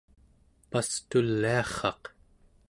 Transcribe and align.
Pastuliarraq 0.71 2.03